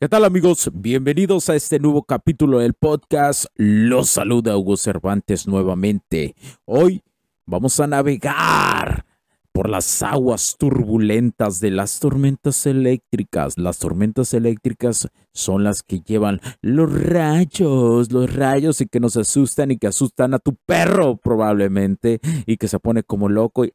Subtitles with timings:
[0.00, 0.70] ¿Qué tal amigos?
[0.72, 3.46] Bienvenidos a este nuevo capítulo del podcast.
[3.56, 6.36] Los saluda Hugo Cervantes nuevamente.
[6.66, 7.02] Hoy
[7.46, 9.06] vamos a navegar
[9.50, 13.58] por las aguas turbulentas de las tormentas eléctricas.
[13.58, 19.72] Las tormentas eléctricas son las que llevan los rayos, los rayos y que nos asustan
[19.72, 23.72] y que asustan a tu perro probablemente y que se pone como loco y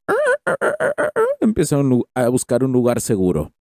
[1.42, 1.82] empieza
[2.16, 3.52] a buscar un lugar seguro.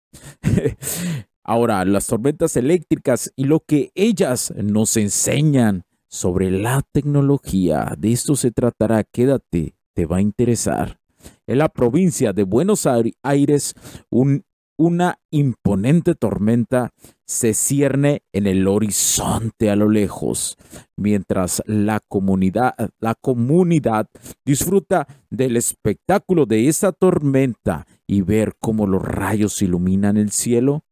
[1.43, 8.35] Ahora, las tormentas eléctricas y lo que ellas nos enseñan sobre la tecnología, de esto
[8.35, 10.99] se tratará, quédate, te va a interesar.
[11.47, 12.87] En la provincia de Buenos
[13.23, 13.73] Aires,
[14.77, 16.91] una imponente tormenta
[17.25, 20.57] se cierne en el horizonte a lo lejos,
[20.95, 24.07] mientras la comunidad, la comunidad
[24.45, 30.83] disfruta del espectáculo de esa tormenta y ver cómo los rayos iluminan el cielo.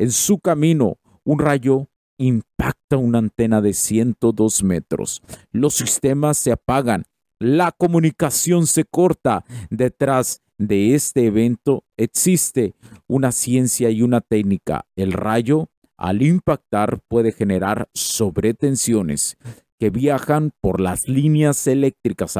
[0.00, 5.20] En su camino, un rayo impacta una antena de 102 metros.
[5.52, 7.04] Los sistemas se apagan.
[7.38, 9.44] La comunicación se corta.
[9.68, 12.74] Detrás de este evento existe
[13.08, 14.86] una ciencia y una técnica.
[14.96, 19.36] El rayo, al impactar, puede generar sobretensiones
[19.78, 22.38] que viajan por las líneas eléctricas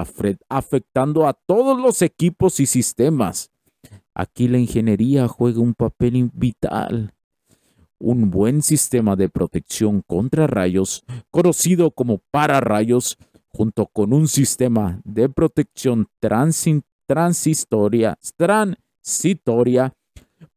[0.48, 3.50] afectando a todos los equipos y sistemas.
[4.14, 7.12] Aquí la ingeniería juega un papel vital
[8.00, 13.18] un buen sistema de protección contra rayos, conocido como pararrayos,
[13.52, 16.08] junto con un sistema de protección
[17.10, 18.18] transitoria,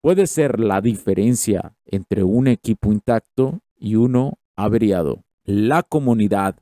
[0.01, 5.23] puede ser la diferencia entre un equipo intacto y uno averiado.
[5.43, 6.55] La comunidad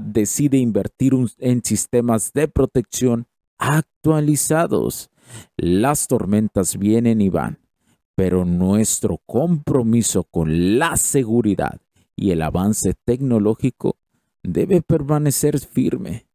[0.00, 3.26] decide invertir en sistemas de protección
[3.56, 5.08] actualizados.
[5.56, 7.61] Las tormentas vienen y van
[8.22, 11.80] pero nuestro compromiso con la seguridad
[12.14, 13.96] y el avance tecnológico
[14.44, 16.28] debe permanecer firme,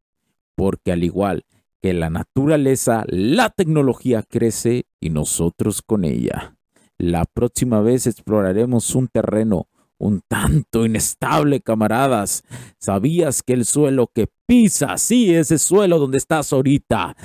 [0.53, 1.46] porque al igual
[1.81, 6.58] que la naturaleza, la tecnología crece y nosotros con ella.
[6.98, 12.44] La próxima vez exploraremos un terreno un tanto inestable, camaradas.
[12.80, 17.16] ¿Sabías que el suelo que pisas, sí, ese suelo donde estás ahorita,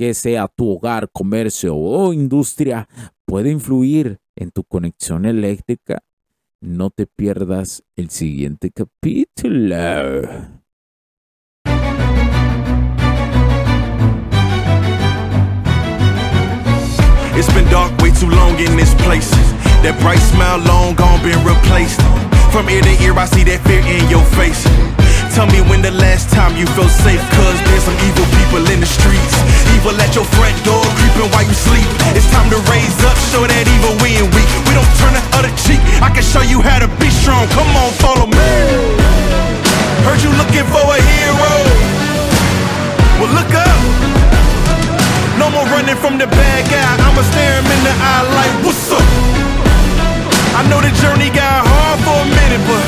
[0.00, 2.88] que sea tu hogar, comercio o industria,
[3.30, 6.02] puede influir en tu conexión eléctrica,
[6.60, 9.76] no te pierdas el siguiente capítulo.
[17.36, 19.30] It's been dark way too long in this place.
[19.84, 22.02] That bright smile long gone been replaced.
[22.50, 24.66] From ear to ear, I see that fear in your face.
[25.30, 28.82] Tell me when the last time you felt safe, cause there's some evil people in
[28.82, 29.34] the streets.
[29.78, 31.86] Evil at your front door, creeping while you sleep.
[32.18, 34.50] It's time to raise up, show that evil we ain't weak.
[34.66, 35.78] We don't turn the other cheek.
[36.02, 37.46] I can show you how to be strong.
[37.54, 38.50] Come on, follow me.
[40.02, 41.52] Heard you looking for a hero.
[43.22, 43.78] Well, look up.
[45.38, 46.90] No more running from the bad guy.
[47.06, 49.06] I'ma stare him in the eye like, what's up?
[50.58, 52.84] I know the journey got hard for a minute, but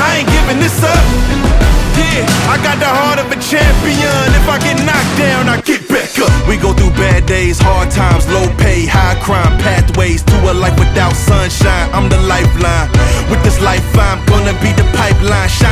[0.00, 1.71] I ain't giving this up.
[1.96, 4.26] Yeah, I got the heart of a champion.
[4.36, 6.32] If I get knocked down, I get back up.
[6.48, 10.78] We go through bad days, hard times, low pay, high crime, pathways to a life
[10.78, 11.88] without sunshine.
[11.96, 12.90] I'm the lifeline.
[13.30, 15.71] With this life, I'm gonna be the pipeline, shining